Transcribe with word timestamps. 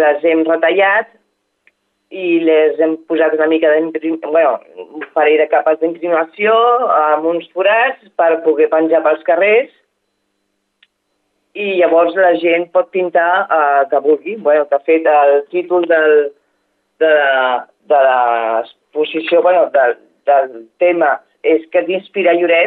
les 0.00 0.24
hem 0.24 0.44
retallat 0.46 1.10
i 2.08 2.38
les 2.40 2.78
hem 2.80 2.96
posat 3.10 3.34
una 3.36 3.48
mica 3.50 3.70
d'imprimació, 3.74 4.30
bueno, 4.32 4.54
un 4.96 5.04
parell 5.12 5.42
de 5.42 5.48
capes 5.50 5.80
d'imprimació 5.82 6.54
amb 6.94 7.28
uns 7.28 7.50
forats 7.52 8.00
per 8.16 8.38
poder 8.46 8.70
penjar 8.72 9.02
pels 9.04 9.26
carrers 9.26 9.74
i 11.58 11.74
llavors 11.80 12.16
la 12.16 12.32
gent 12.40 12.68
pot 12.72 12.90
pintar 12.94 13.30
eh, 13.44 13.84
que 13.90 14.00
vulgui. 14.04 14.36
Bueno, 14.36 14.66
de 14.70 14.78
fet, 14.86 15.06
el 15.06 15.42
títol 15.52 15.84
del, 15.90 16.30
de, 17.02 17.14
de 17.92 18.02
l'exposició, 18.08 19.42
bueno, 19.42 19.66
del, 19.74 19.96
del 20.28 20.52
tema 20.78 21.16
és 21.46 21.64
que 21.72 21.84
t'inspira 21.86 22.34
Lloret, 22.34 22.66